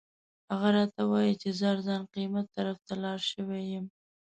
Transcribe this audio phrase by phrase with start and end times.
[0.51, 3.85] هغه راته وایي چې زه ارزان قیمت طرف ته لاړ شوی یم.